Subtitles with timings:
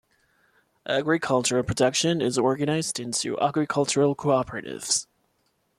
[0.87, 5.05] Agricultural production is organised in two agricultural cooperatives.